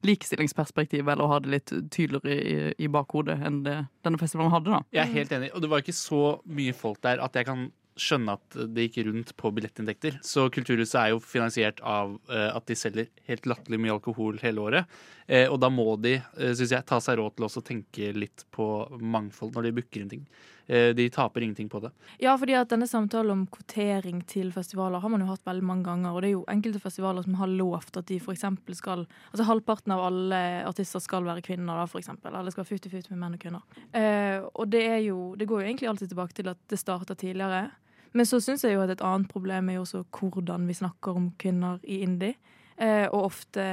likestillingsperspektivet 0.07 1.15
eller 1.15 1.33
ha 1.33 1.41
det 1.45 1.55
litt 1.55 1.75
tydeligere 1.95 2.39
i, 2.39 2.71
i 2.85 2.93
bakhodet 2.93 3.39
enn 3.47 3.63
det 3.67 3.81
denne 4.07 4.21
festivalen 4.21 4.55
hadde. 4.55 4.75
da. 4.75 4.85
Jeg 4.95 5.05
er 5.05 5.15
helt 5.15 5.37
enig, 5.39 5.53
og 5.55 5.65
det 5.65 5.73
var 5.73 5.85
ikke 5.85 5.97
så 5.97 6.23
mye 6.45 6.77
folk 6.77 7.03
der 7.07 7.23
at 7.25 7.39
jeg 7.39 7.49
kan 7.49 7.69
skjønne 7.99 8.35
at 8.39 8.59
det 8.75 8.89
gikk 8.89 9.01
rundt 9.09 9.33
på 9.39 9.51
billettinntekter. 9.55 10.19
Så 10.25 10.47
Kulturhuset 10.55 10.99
er 11.01 11.13
jo 11.13 11.23
finansiert 11.23 11.83
av 11.87 12.17
eh, 12.31 12.49
at 12.53 12.69
de 12.71 12.77
selger 12.79 13.09
helt 13.29 13.49
latterlig 13.51 13.81
mye 13.83 13.97
alkohol 13.97 14.39
hele 14.43 14.65
året. 14.65 15.01
Eh, 15.27 15.47
og 15.51 15.59
da 15.63 15.71
må 15.73 15.91
de, 16.01 16.19
uh, 16.39 16.53
syns 16.57 16.73
jeg, 16.73 16.87
ta 16.89 17.01
seg 17.05 17.19
råd 17.21 17.37
til 17.37 17.49
også 17.49 17.63
å 17.63 17.67
tenke 17.67 18.13
litt 18.17 18.47
på 18.55 18.69
mangfold 19.03 19.57
når 19.57 19.69
de 19.69 19.75
booker 19.81 20.05
inn 20.05 20.13
ting. 20.15 20.25
Eh, 20.69 20.95
de 20.95 21.11
taper 21.11 21.41
ingenting 21.41 21.69
på 21.69 21.81
det. 21.81 21.91
Ja, 22.21 22.35
fordi 22.37 22.53
at 22.59 22.69
denne 22.69 22.87
samtalen 22.87 23.33
om 23.33 23.47
kvotering 23.49 24.21
til 24.29 24.51
festivaler 24.53 25.01
har 25.01 25.09
man 25.09 25.23
jo 25.25 25.31
hatt 25.31 25.47
veldig 25.49 25.65
mange 25.65 25.87
ganger. 25.89 26.13
Og 26.13 26.21
det 26.21 26.29
er 26.29 26.35
jo 26.35 26.45
enkelte 26.53 26.83
festivaler 26.83 27.25
som 27.25 27.39
har 27.41 27.49
lovt 27.49 27.97
at 27.97 28.09
de 28.11 28.19
f.eks. 28.21 28.45
skal 28.77 29.07
Altså 29.33 29.47
halvparten 29.49 29.95
av 29.97 30.03
alle 30.11 30.41
artister 30.69 31.01
skal 31.01 31.25
være 31.25 31.43
kvinner, 31.47 31.81
da, 31.81 31.87
eksempel. 31.99 32.37
Eller 32.37 32.53
skal 32.53 32.67
være 32.67 32.83
50-50 32.85 33.15
med 33.15 33.23
menn 33.23 33.39
og 33.39 33.45
kvinner. 33.47 33.85
Eh, 33.97 34.45
og 34.45 34.69
det 34.69 34.85
er 34.85 35.01
jo 35.07 35.35
Det 35.39 35.49
går 35.49 35.63
jo 35.63 35.69
egentlig 35.71 35.89
alltid 35.89 36.13
tilbake 36.13 36.37
til 36.37 36.53
at 36.53 36.61
det 36.69 36.79
starta 36.79 37.15
tidligere. 37.15 37.71
Men 38.13 38.27
så 38.27 38.41
syns 38.41 38.65
jeg 38.65 38.77
jo 38.77 38.85
at 38.85 38.93
et 38.93 39.05
annet 39.05 39.29
problem 39.29 39.69
er 39.69 39.79
jo 39.79 39.87
også 39.87 40.05
hvordan 40.13 40.69
vi 40.69 40.77
snakker 40.77 41.17
om 41.17 41.31
kvinner 41.41 41.81
i 41.85 42.03
indie. 42.05 42.37
Eh, 42.77 43.09
og 43.09 43.33
ofte 43.33 43.65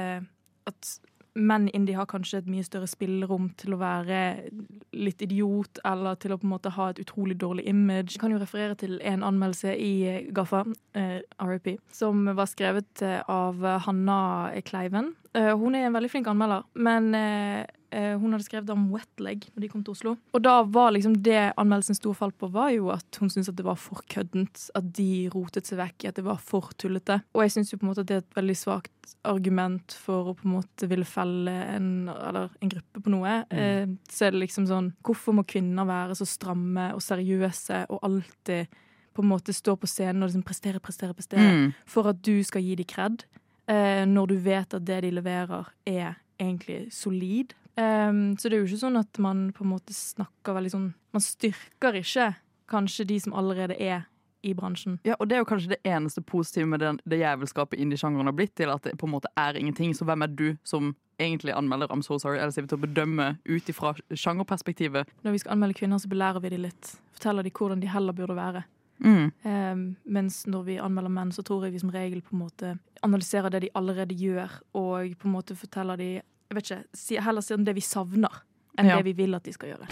at 0.66 0.98
menn 1.36 1.68
i 1.68 1.74
indie 1.76 1.96
har 1.96 2.08
kanskje 2.10 2.40
et 2.40 2.48
mye 2.50 2.64
større 2.64 2.88
spillerom 2.90 3.50
til 3.60 3.76
å 3.76 3.80
være 3.80 4.20
litt 4.96 5.22
idiot, 5.24 5.80
eller 5.86 6.18
til 6.20 6.34
å 6.34 6.40
på 6.40 6.48
en 6.48 6.54
måte 6.54 6.72
ha 6.74 6.88
et 6.90 7.00
utrolig 7.02 7.36
dårlig 7.40 7.66
image. 7.68 8.16
Jeg 8.16 8.22
kan 8.22 8.32
jo 8.34 8.40
referere 8.40 8.78
til 8.80 8.96
en 9.04 9.24
anmeldelse 9.26 9.74
i 9.76 9.92
eh, 10.08 10.28
Gaffa, 10.34 10.64
eh, 10.96 11.20
RIP, 11.44 11.76
som 11.92 12.24
var 12.36 12.50
skrevet 12.50 13.04
eh, 13.04 13.20
av 13.28 13.62
Hanna 13.86 14.20
Kleiven. 14.66 15.12
Eh, 15.36 15.52
hun 15.58 15.76
er 15.76 15.86
en 15.86 15.96
veldig 15.96 16.12
flink 16.12 16.30
anmelder, 16.32 16.64
men 16.74 17.12
eh, 17.14 17.66
hun 18.20 18.32
hadde 18.34 18.44
skrevet 18.46 18.70
om 18.74 18.86
wetleg 18.92 19.46
når 19.54 19.64
de 19.64 19.68
kom 19.72 19.82
til 19.86 19.94
Oslo. 19.96 20.14
Og 20.36 20.42
da 20.44 20.58
var 20.62 20.92
liksom 20.92 21.14
det 21.24 21.52
anmeldelsen 21.56 21.96
sto 21.98 22.10
og 22.12 22.18
falt 22.18 22.36
på, 22.38 22.50
var 22.52 22.70
jo 22.74 22.90
at 22.94 23.20
hun 23.20 23.30
syntes 23.32 23.48
at 23.52 23.56
det 23.58 23.66
var 23.66 23.78
for 23.80 24.02
køddent. 24.12 24.66
At 24.76 24.92
de 24.96 25.28
rotet 25.32 25.68
seg 25.68 25.80
vekk, 25.80 26.08
at 26.10 26.18
det 26.20 26.24
var 26.26 26.38
for 26.42 26.70
tullete. 26.76 27.20
Og 27.34 27.44
jeg 27.44 27.54
syns 27.56 27.72
jo 27.72 27.78
på 27.80 27.86
en 27.86 27.92
måte 27.92 28.04
at 28.04 28.10
det 28.10 28.18
er 28.18 28.24
et 28.24 28.38
veldig 28.40 28.56
svakt 28.58 29.14
argument 29.26 29.94
for 30.02 30.32
å 30.32 30.34
på 30.36 30.46
en 30.48 30.56
måte 30.56 30.88
ville 30.90 31.06
felle 31.08 31.52
en, 31.76 32.08
eller 32.10 32.50
en 32.60 32.72
gruppe 32.72 33.02
på 33.02 33.12
noe. 33.14 33.36
Mm. 33.50 33.96
så 34.10 34.26
er 34.26 34.34
det 34.34 34.40
liksom 34.44 34.66
sånn 34.68 34.92
Hvorfor 35.06 35.34
må 35.36 35.44
kvinner 35.48 35.86
være 35.86 36.16
så 36.18 36.26
stramme 36.28 36.88
og 36.94 37.02
seriøse 37.04 37.84
og 37.92 38.02
alltid 38.06 38.72
på 39.16 39.22
en 39.24 39.30
måte 39.30 39.54
stå 39.56 39.76
på 39.80 39.88
scenen 39.88 40.22
og 40.22 40.28
liksom 40.28 40.44
prestere, 40.44 40.80
prestere, 40.82 41.14
prestere 41.16 41.46
Mm. 41.52 41.72
for 41.88 42.08
at 42.10 42.20
du 42.22 42.42
skal 42.44 42.62
gi 42.62 42.74
dem 42.76 42.84
kred, 42.84 43.24
eh, 43.68 44.04
når 44.04 44.26
du 44.28 44.36
vet 44.44 44.74
at 44.74 44.84
det 44.84 45.00
de 45.02 45.10
leverer, 45.10 45.66
er 45.86 46.16
egentlig 46.38 46.92
solid. 46.92 47.54
Ehm, 47.76 48.36
så 48.36 48.48
det 48.48 48.56
er 48.56 48.64
jo 48.64 48.70
ikke 48.70 48.82
sånn 48.86 49.00
at 49.00 49.18
man 49.22 49.48
på 49.56 49.64
en 49.64 49.72
måte 49.74 49.92
snakker 49.92 50.56
veldig 50.56 50.72
sånn 50.72 50.86
Man 51.12 51.24
styrker 51.24 51.96
ikke 52.00 52.30
kanskje 52.68 53.06
de 53.08 53.18
som 53.20 53.34
allerede 53.36 53.76
er 53.80 54.06
i 54.46 54.52
bransjen. 54.54 54.98
Ja, 55.06 55.16
og 55.18 55.28
det 55.28 55.36
er 55.36 55.42
jo 55.42 55.48
kanskje 55.48 55.74
det 55.74 55.80
eneste 55.88 56.22
positive 56.22 56.68
med 56.68 56.82
den, 56.82 57.00
det 57.08 57.18
jævelskapet 57.18 57.80
indie-sjangeren 57.82 58.28
har 58.28 58.36
blitt 58.36 58.54
til, 58.58 58.70
at 58.70 58.84
det 58.84 58.94
på 59.00 59.08
en 59.08 59.14
måte 59.16 59.30
er 59.40 59.58
ingenting. 59.58 59.94
Så 59.96 60.06
hvem 60.06 60.22
er 60.22 60.32
du 60.32 60.46
som 60.66 60.94
egentlig 61.18 61.54
anmelder 61.56 61.88
I'm 61.88 62.04
so 62.04 62.18
sorry, 62.20 62.38
vi 62.38 62.66
til 62.68 62.78
å 62.78 62.84
bedømme 62.84 63.28
ut 63.48 63.68
ifra 63.72 63.94
sjangerperspektivet? 64.12 65.08
Når 65.24 65.34
vi 65.34 65.42
skal 65.42 65.56
anmelde 65.56 65.78
kvinner, 65.80 65.98
så 65.98 66.10
belærer 66.12 66.44
vi 66.44 66.52
de 66.52 66.62
litt. 66.68 66.92
Forteller 67.16 67.46
de 67.46 67.54
hvordan 67.58 67.80
de 67.82 67.90
heller 67.90 68.12
burde 68.12 68.36
være. 68.36 68.64
Mm. 68.98 69.32
Um, 69.44 69.82
mens 70.04 70.44
når 70.48 70.62
vi 70.68 70.78
anmelder 70.80 71.12
menn, 71.12 71.32
så 71.32 71.44
tror 71.44 71.66
jeg 71.66 71.74
vi 71.74 71.82
som 71.82 71.92
regel 71.92 72.22
på 72.24 72.36
en 72.36 72.44
måte 72.44 72.76
analyserer 73.04 73.52
det 73.52 73.66
de 73.66 73.74
allerede 73.76 74.16
gjør, 74.16 74.60
og 74.78 75.16
på 75.18 75.28
en 75.28 75.34
måte 75.34 75.56
forteller 75.58 76.00
de 76.00 76.10
jeg 76.50 76.54
vet 76.56 76.64
ikke, 76.70 76.84
si- 76.94 77.16
heller 77.20 77.40
sier 77.42 77.64
det 77.64 77.74
vi 77.74 77.80
savner, 77.80 78.42
enn 78.78 78.86
Ja. 78.86 78.96
det 78.96 79.04
vi 79.04 79.12
vil 79.24 79.34
at 79.34 79.42
de 79.44 79.52
skal 79.52 79.68
gjøre. 79.74 79.86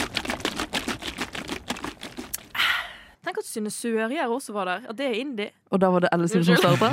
Tenk 3.24 3.38
at 3.40 3.46
Synne 3.48 3.70
Sørgjerd 3.72 4.28
også 4.28 4.52
var 4.52 4.66
der. 4.68 4.82
At 4.90 4.96
det 4.98 5.06
er 5.08 5.14
indie. 5.16 5.50
Og 5.72 5.80
da 5.80 5.88
var 5.90 6.00
det 6.04 6.10
Ellison 6.12 6.44
som 6.44 6.56
starta? 6.60 6.90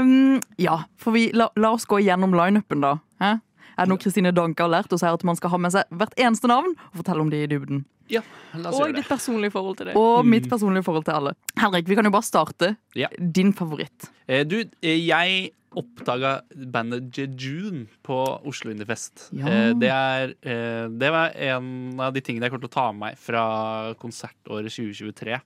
um, 0.00 0.40
ja, 0.56 0.78
for 0.96 1.12
vi, 1.12 1.26
la, 1.36 1.50
la 1.60 1.72
oss 1.76 1.84
gå 1.84 1.98
gjennom 2.00 2.32
lineupen, 2.32 2.80
da. 2.80 2.94
Hæ? 3.20 3.34
Er 3.76 3.86
det 3.86 3.92
noe 3.92 4.00
Kristine 4.00 4.32
Danke 4.36 4.64
har 4.64 4.72
lært 4.72 4.92
oss 4.96 5.04
her, 5.04 5.12
at 5.16 5.22
man 5.28 5.36
skal 5.38 5.52
ha 5.54 5.58
med 5.60 5.72
seg 5.76 5.84
hvert 5.92 6.16
eneste 6.20 6.48
navn 6.50 6.72
og 6.90 6.96
fortelle 7.02 7.20
om 7.24 7.30
det 7.32 7.44
i 7.44 7.50
dybden? 7.52 7.84
Ja, 8.10 8.20
la 8.56 8.72
oss 8.72 8.80
Og 8.80 8.86
gjøre 8.88 8.96
det. 8.96 9.04
ditt 9.04 9.12
personlige 9.12 9.52
forhold 9.54 9.76
til 9.78 9.86
det. 9.90 9.94
Og 9.96 10.24
Mm. 10.24 10.30
mitt 10.30 10.48
personlige 10.50 10.84
forhold 10.88 11.04
til 11.04 11.12
alle. 11.20 11.34
Henrik, 11.60 11.86
vi 11.88 11.94
kan 11.94 12.04
jo 12.04 12.10
bare 12.10 12.26
starte. 12.26 12.76
Ja. 12.96 13.08
Din 13.20 13.52
favoritt. 13.52 14.08
Eh, 14.28 14.44
Du, 14.44 14.64
eh, 14.82 14.96
jeg 15.06 15.50
oppdaga 15.78 16.40
bandet 16.72 17.10
Jejune 17.14 17.84
på 18.02 18.16
Oslo 18.48 18.72
Indiefest. 18.72 19.28
Ja. 19.36 19.46
Eh, 19.46 19.72
Det, 19.78 19.90
er, 19.90 20.34
eh, 20.42 20.88
det 20.88 21.10
var 21.14 21.30
en 21.36 22.00
av 22.00 22.12
de 22.14 22.20
tingene 22.20 22.46
jeg 22.48 22.50
kommer 22.54 22.66
til 22.66 22.72
å 22.72 22.78
ta 22.78 22.86
med 22.92 23.00
meg 23.04 23.18
fra 23.18 23.44
konsertåret 24.00 24.72
2023 24.72 25.38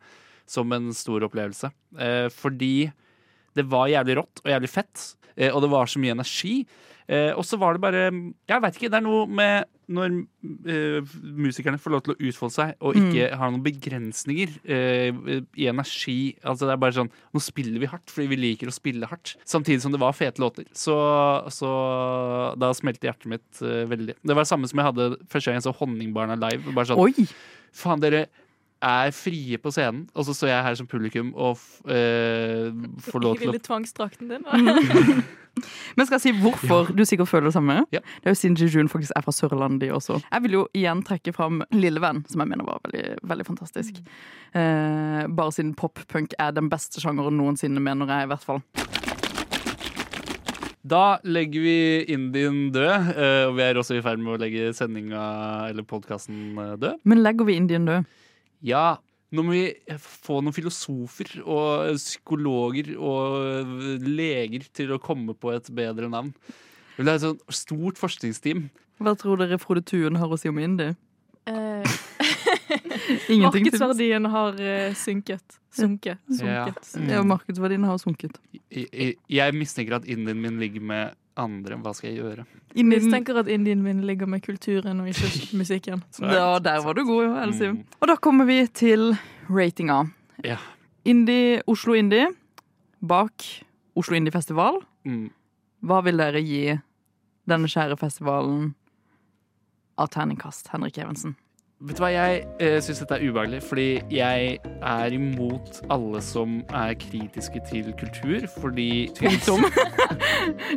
som 0.46 0.72
en 0.72 0.92
stor 0.96 1.20
opplevelse. 1.28 1.70
Eh, 1.98 2.28
Fordi 2.32 2.90
det 3.54 3.66
var 3.68 3.88
jævlig 3.92 4.16
rått 4.16 4.40
og 4.44 4.50
jævlig 4.50 4.70
fett, 4.72 5.14
og 5.52 5.60
det 5.62 5.70
var 5.70 5.86
så 5.86 5.98
mye 6.02 6.14
energi. 6.14 6.66
Og 7.36 7.44
så 7.44 7.58
var 7.58 7.74
det 7.74 7.82
bare 7.82 8.02
Jeg 8.48 8.62
veit 8.62 8.74
ikke. 8.78 8.88
Det 8.90 8.96
er 8.98 9.04
noe 9.04 9.26
med 9.26 9.66
når 9.92 10.14
uh, 10.20 11.14
musikerne 11.22 11.80
får 11.80 11.94
lov 11.94 12.04
til 12.04 12.14
å 12.14 12.18
utfolde 12.28 12.54
seg 12.56 12.74
og 12.84 12.98
ikke 12.98 13.30
har 13.38 13.52
noen 13.52 13.64
begrensninger 13.64 14.54
uh, 14.68 15.40
i 15.60 15.68
energi. 15.70 16.18
Altså 16.42 16.68
det 16.68 16.76
er 16.76 16.82
bare 16.84 16.96
sånn 16.98 17.12
Nå 17.34 17.42
spiller 17.42 17.82
vi 17.82 17.90
hardt 17.90 18.12
fordi 18.12 18.30
vi 18.30 18.40
liker 18.40 18.70
å 18.70 18.74
spille 18.74 19.08
hardt. 19.10 19.34
Samtidig 19.48 19.82
som 19.84 19.94
det 19.94 20.02
var 20.02 20.16
fete 20.16 20.42
låter. 20.42 20.68
Så, 20.76 20.96
så 21.54 21.72
da 22.60 22.72
smelte 22.76 23.10
hjertet 23.10 23.30
mitt 23.34 23.64
uh, 23.64 23.84
veldig. 23.90 24.16
Det 24.22 24.36
var 24.36 24.46
det 24.46 24.52
samme 24.52 24.70
som 24.70 24.80
jeg 24.80 24.90
hadde 24.92 25.10
første 25.32 25.50
gang 25.50 25.60
jeg 25.60 25.68
så 25.68 25.76
Honningbarna 25.80 26.38
live. 26.46 26.74
Bare 26.74 26.92
sånn 26.92 27.02
Oi! 27.04 27.28
Faen, 27.74 28.02
dere 28.02 28.28
er 28.84 29.14
frie 29.16 29.56
på 29.60 29.72
scenen, 29.74 30.04
og 30.14 30.26
så 30.28 30.34
står 30.36 30.50
jeg 30.52 30.64
her 30.68 30.76
som 30.78 30.86
publikum 30.90 31.32
og 31.34 31.56
f- 31.56 31.80
eh, 31.88 32.68
får 33.08 33.24
lov 33.24 33.38
til 33.40 33.48
å 33.48 33.52
Ville 33.54 33.62
tvangsdrakten 33.64 34.28
din. 34.34 34.44
Men 35.94 36.02
skal 36.08 36.16
jeg 36.18 36.22
si 36.24 36.32
hvorfor 36.42 36.88
du 36.98 37.04
sikkert 37.06 37.28
føler 37.30 37.46
det 37.46 37.54
samme? 37.54 37.76
Ja. 37.94 38.00
Det 38.02 38.26
er 38.26 38.32
jo 38.34 38.38
siden 38.40 38.56
Jejun 38.58 38.88
faktisk 38.90 39.12
er 39.14 39.22
fra 39.22 39.30
Sørlandet, 39.36 39.84
de 39.84 39.92
også. 39.94 40.16
Jeg 40.32 40.42
vil 40.42 40.56
jo 40.56 40.62
igjen 40.74 41.04
trekke 41.06 41.30
fram 41.36 41.60
Lillevenn, 41.70 42.24
som 42.28 42.42
jeg 42.42 42.50
mener 42.50 42.66
var 42.66 42.80
veldig, 42.88 43.04
veldig 43.22 43.46
fantastisk. 43.46 44.00
Eh, 44.50 45.20
bare 45.30 45.54
siden 45.54 45.76
pop-punk 45.78 46.34
er 46.42 46.50
den 46.58 46.66
beste 46.72 46.98
sjangeren 47.04 47.38
noensinne, 47.38 47.78
mener 47.80 48.10
jeg 48.10 48.26
i 48.26 48.32
hvert 48.34 48.42
fall. 48.48 48.64
Da 50.84 51.04
legger 51.24 51.62
vi 51.64 51.76
Indien 52.12 52.58
død, 52.74 53.14
eh, 53.14 53.46
og 53.48 53.54
vi 53.56 53.62
er 53.64 53.78
også 53.80 53.96
i 53.96 54.02
ferd 54.04 54.20
med 54.20 54.34
å 54.34 54.40
legge 54.42 54.66
sendinga 54.76 55.22
eller 55.70 55.86
podkasten 55.88 56.58
død. 56.82 56.98
Men 57.08 57.22
legger 57.24 57.46
vi 57.48 57.56
Indien 57.56 57.86
død? 57.88 58.10
Ja, 58.64 58.96
nå 59.34 59.42
må 59.44 59.52
vi 59.56 59.64
få 60.00 60.38
noen 60.44 60.54
filosofer 60.56 61.36
og 61.42 61.94
psykologer 61.98 62.92
og 62.96 64.00
leger 64.06 64.64
til 64.72 64.94
å 64.94 65.00
komme 65.02 65.34
på 65.36 65.52
et 65.54 65.68
bedre 65.74 66.08
navn. 66.12 66.30
Vi 66.94 67.02
vil 67.02 67.10
ha 67.10 67.16
et 67.18 67.24
sånt 67.26 67.42
stort 67.52 67.98
forskningsteam. 68.00 68.68
Hva 69.02 69.16
tror 69.18 69.40
dere 69.42 69.58
Frode 69.58 69.82
Tuen 69.84 70.16
har 70.20 70.30
å 70.30 70.38
si 70.38 70.48
om 70.48 70.60
indie? 70.62 70.94
Eh, 71.50 71.84
Ingenting. 73.28 73.66
markedsverdien 73.66 74.28
har 74.32 74.60
eh, 74.62 74.94
synket. 74.96 75.58
Sunket. 75.74 76.20
Ja. 76.38 76.68
Sunket. 76.70 77.10
Ja, 77.10 77.24
markedsverdien 77.26 77.84
har 77.88 77.98
sunket. 78.00 78.38
Jeg, 78.70 78.86
jeg- 78.92 79.16
jeg 79.28 79.54
mistenker 79.58 79.98
at 79.98 80.06
indien 80.08 80.40
min 80.40 80.60
ligger 80.62 80.80
med 80.80 81.18
andre. 81.40 81.78
Hva 81.82 81.92
skal 81.96 82.10
jeg 82.12 82.20
gjøre? 82.22 82.44
Jeg 82.74 83.02
tenker 83.10 83.38
at 83.40 83.48
indien 83.50 83.82
min 83.82 84.02
ligger 84.06 84.28
med 84.30 84.42
kulturen 84.44 85.00
og 85.02 85.10
ikke 85.10 85.30
musikken. 85.60 86.02
Ja, 86.22 86.58
der 86.62 86.82
var 86.84 86.94
du 86.94 87.04
god, 87.06 87.36
Elsim. 87.42 87.80
Mm. 87.80 87.98
Og 88.00 88.10
da 88.10 88.16
kommer 88.16 88.48
vi 88.48 88.60
til 88.66 89.14
ratinga. 89.50 90.04
Ja. 90.44 90.58
Indie, 91.04 91.62
Oslo 91.66 91.94
Indie 91.98 92.28
bak 93.04 93.44
Oslo 93.96 94.16
Indie 94.16 94.32
Festival. 94.34 94.80
Mm. 95.04 95.28
Hva 95.84 96.00
vil 96.06 96.18
dere 96.18 96.40
gi 96.42 96.62
denne 97.50 97.68
kjære 97.68 97.98
festivalen 98.00 98.72
av 100.00 100.08
terningkast, 100.14 100.70
Henrik 100.72 100.98
Evensen? 100.98 101.36
Vet 101.82 101.98
du 101.98 102.04
hva, 102.04 102.10
Jeg 102.14 102.44
uh, 102.62 102.76
syns 102.84 103.00
dette 103.02 103.16
er 103.18 103.24
ubehagelig, 103.26 103.58
fordi 103.66 103.88
jeg 104.14 104.58
er 104.62 105.16
imot 105.16 105.80
alle 105.92 106.20
som 106.22 106.60
er 106.70 106.94
kritiske 107.02 107.60
til 107.68 107.90
kultur, 107.98 108.46
fordi 108.60 109.10
Tvilsom. 109.18 109.66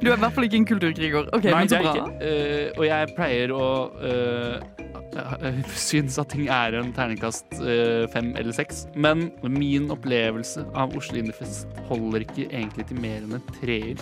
Du 0.02 0.10
er 0.10 0.16
i 0.16 0.20
hvert 0.20 0.34
fall 0.34 0.48
ikke 0.48 0.60
en 0.62 0.66
kulturkriger. 0.68 1.30
Ok, 1.36 1.46
Nei, 1.52 1.60
men 1.60 1.70
så 1.70 1.80
bra. 1.84 1.94
Eh, 2.24 2.70
og 2.78 2.86
jeg 2.88 3.10
pleier 3.18 3.52
å 3.56 3.68
uh, 4.08 5.62
synes 5.76 6.18
at 6.22 6.32
ting 6.34 6.48
er 6.52 6.76
en 6.80 6.92
terningkast 6.96 7.60
uh, 7.62 8.08
fem 8.14 8.34
eller 8.40 8.56
seks. 8.56 8.86
Men 8.96 9.30
min 9.44 9.92
opplevelse 9.94 10.66
av 10.78 10.96
Oslo 10.98 11.22
Indiefest 11.22 11.68
holder 11.92 12.26
ikke 12.26 12.48
egentlig 12.48 12.88
til 12.90 13.02
mer 13.04 13.22
enn 13.22 13.38
en 13.38 13.48
treer. 13.60 14.02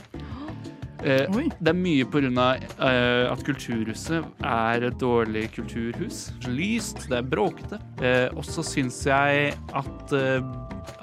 Eh, 1.03 1.27
det 1.59 1.71
er 1.71 1.77
mye 1.77 2.05
av 2.07 2.63
eh, 2.79 3.25
at 3.31 3.41
Kulturhuset 3.45 4.45
er 4.45 4.85
et 4.87 4.99
dårlig 5.01 5.49
kulturhus. 5.55 6.29
Lyst, 6.47 7.07
det 7.09 7.19
er 7.19 7.27
bråkete. 7.29 7.79
Eh, 8.01 8.29
og 8.35 8.45
så 8.47 8.63
syns 8.65 9.01
jeg 9.07 9.55
at, 9.75 10.15
eh, 10.15 10.39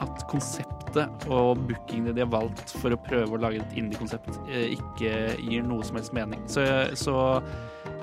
at 0.03 0.25
konseptet 0.31 1.29
og 1.29 1.61
bookingene 1.69 2.15
de 2.17 2.25
har 2.25 2.33
valgt 2.33 2.75
for 2.81 2.95
å 2.95 3.01
prøve 3.05 3.37
å 3.37 3.43
lage 3.43 3.63
et 3.63 3.77
indie-konsept, 3.81 4.33
eh, 4.49 4.73
ikke 4.77 5.13
gir 5.41 5.67
noe 5.67 5.85
som 5.85 6.01
helst 6.01 6.17
mening. 6.17 6.43
Så, 6.51 6.65
så 6.99 7.17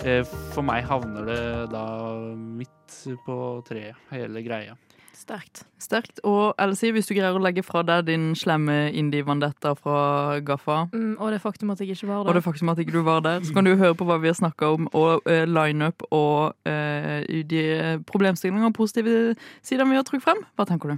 eh, 0.05 0.24
for 0.53 0.65
meg 0.65 0.86
havner 0.89 1.25
det 1.29 1.41
da 1.74 1.88
midt 2.36 3.01
på 3.25 3.39
treet, 3.67 3.98
hele 4.13 4.41
greia. 4.46 4.77
Sterkt. 5.20 5.66
Sterkt. 5.84 6.20
Og 6.24 6.54
Elsie, 6.64 6.94
hvis 6.96 7.10
du 7.10 7.14
greier 7.14 7.36
å 7.36 7.42
legge 7.44 7.60
fra 7.66 7.82
deg 7.84 8.06
din 8.08 8.30
slemme 8.40 8.88
indie-vandetta 8.96 9.74
fra 9.78 10.40
Gaffa, 10.48 10.86
Mm, 10.94 11.18
og 11.20 11.32
det 11.34 11.42
faktum 11.44 11.72
at 11.74 11.80
jeg 11.84 11.92
ikke 11.92 12.08
var 12.08 12.22
og 12.24 12.30
der. 12.30 12.34
det 12.40 12.44
faktum 12.46 12.70
at 12.72 12.80
ikke 12.80 12.92
du 12.96 13.02
var 13.04 13.20
der, 13.26 13.42
så 13.44 13.54
kan 13.54 13.66
du 13.68 13.76
høre 13.76 13.94
på 14.00 14.06
hva 14.08 14.18
vi 14.22 14.28
har 14.32 14.38
snakka 14.40 14.70
om, 14.78 14.88
og 14.94 15.22
uh, 15.28 15.44
lineup 15.46 16.02
og 16.12 16.56
uh, 16.66 17.20
de 17.52 18.02
problemstillinger 18.08 18.66
og 18.72 18.74
positive 18.74 19.36
sider 19.62 19.86
vi 19.86 19.96
har 20.00 20.04
trukket 20.08 20.24
frem. 20.24 20.42
Hva 20.56 20.66
tenker 20.66 20.96
du? 20.96 20.98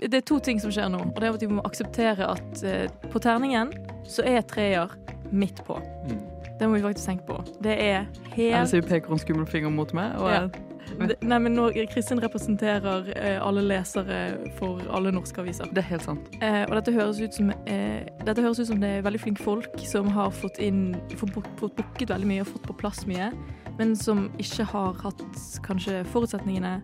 Det 0.00 0.14
er 0.14 0.24
to 0.24 0.38
ting 0.38 0.60
som 0.60 0.70
skjer 0.72 0.88
nå. 0.92 1.00
Og 1.10 1.16
det 1.20 1.28
er 1.28 1.34
at 1.34 1.42
vi 1.44 1.46
må 1.52 1.64
akseptere 1.64 2.28
at 2.30 2.62
uh, 2.64 3.08
på 3.10 3.18
terningen 3.20 3.72
så 4.08 4.22
er 4.28 4.40
treer 4.48 4.92
midt 5.32 5.64
på. 5.66 5.80
Mm. 6.08 6.20
Det 6.60 6.68
må 6.68 6.76
vi 6.76 6.82
faktisk 6.84 7.06
tenke 7.06 7.26
på. 7.26 7.40
Det 7.64 7.72
er 7.80 8.04
helt 8.36 8.56
Elsie 8.60 8.82
peker 8.84 9.12
en 9.12 9.18
skummel 9.18 9.46
finger 9.48 9.70
mot 9.72 9.92
meg. 9.96 10.12
Og 10.20 10.28
Ja. 10.30 10.40
jeg, 10.40 10.50
Nei, 10.98 11.38
men 11.38 11.54
nå, 11.54 11.68
Kristin 11.92 12.20
representerer 12.20 13.10
eh, 13.16 13.36
alle 13.40 13.62
lesere 13.64 14.18
for 14.58 14.82
alle 14.90 15.12
norske 15.14 15.40
aviser. 15.40 15.70
det 15.72 15.84
er 15.84 15.88
helt 15.92 16.04
sant. 16.04 16.30
Eh, 16.42 16.64
og 16.66 16.74
dette 16.76 16.92
høres, 16.92 17.20
ut 17.20 17.34
som, 17.34 17.50
eh, 17.66 18.08
dette 18.26 18.42
høres 18.42 18.60
ut 18.60 18.66
som 18.72 18.80
det 18.82 18.90
er 18.98 19.04
veldig 19.06 19.20
flinke 19.22 19.44
folk 19.44 19.78
som 19.86 20.08
har 20.16 20.30
fått 20.34 20.58
inn 20.58 20.96
fått 21.16 21.34
book- 21.34 21.52
fått 21.60 21.76
booket 21.78 22.10
veldig 22.10 22.26
mye 22.26 22.44
og 22.44 22.50
fått 22.52 22.66
på 22.68 22.76
plass 22.82 23.06
mye, 23.06 23.30
men 23.78 23.94
som 23.96 24.28
ikke 24.38 24.66
har 24.72 24.98
hatt 25.04 25.22
kanskje 25.62 26.02
forutsetningene 26.12 26.80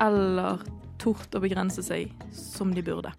eller 0.00 0.62
tort 0.98 1.34
å 1.34 1.40
begrense 1.42 1.82
seg 1.82 2.12
som 2.34 2.74
de 2.74 2.82
burde. 2.82 3.12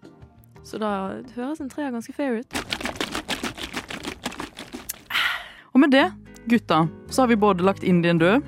Så 0.62 0.78
da 0.78 1.20
høres 1.34 1.60
en 1.60 1.68
treer 1.72 1.90
ganske 1.90 2.14
fair 2.14 2.40
ut. 2.40 2.60
Og 5.72 5.80
med 5.80 5.90
det 5.90 6.10
Gutta, 6.48 6.88
så 7.10 7.22
har 7.22 7.28
vi 7.28 7.36
både 7.36 7.62
lagt 7.62 7.84
Indien 7.84 8.18
død, 8.18 8.42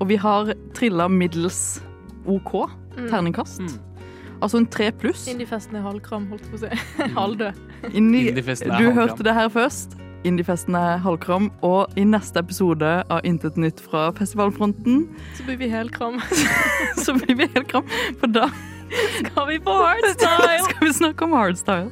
og 0.00 0.08
vi 0.08 0.16
har 0.20 0.54
trilla 0.74 1.08
middels 1.08 1.80
OK 2.26 2.70
Mm. 2.94 3.08
terningkast. 3.10 3.58
Mm. 3.60 3.80
Altså 4.42 4.58
en 4.60 4.66
tre 4.70 4.92
pluss. 4.92 5.24
Indiefesten 5.26 5.74
er 5.74 5.82
halvkram, 5.82 6.28
holdt 6.30 6.44
jeg 6.44 6.50
på 6.52 6.58
å 6.58 6.60
si. 6.62 7.08
Halvdød. 7.18 7.56
Inni, 7.90 8.20
er 8.28 8.36
du 8.38 8.42
halvkram. 8.44 8.94
hørte 8.94 9.24
det 9.26 9.34
her 9.34 9.48
først. 9.50 9.96
Indiefesten 10.24 10.76
er 10.78 11.02
halvkram, 11.02 11.50
og 11.66 11.90
i 11.98 12.04
neste 12.06 12.38
episode 12.38 12.92
av 13.10 13.26
Intet 13.26 13.58
nytt 13.60 13.82
fra 13.82 14.06
festivalfronten 14.16 15.08
Så 15.36 15.44
blir 15.44 15.58
vi 15.60 15.68
helkram. 15.68 16.20
så 17.04 17.16
blir 17.18 17.34
vi 17.42 17.48
helt 17.56 17.68
kram, 17.68 17.84
for 18.20 18.30
da 18.30 18.46
Skal 19.18 19.48
vi 19.50 19.58
på 19.58 19.74
hardstyle? 19.74 20.62
skal 20.70 20.86
vi 20.86 20.92
snakke 20.94 21.26
om 21.26 21.34
hardstyle. 21.36 21.90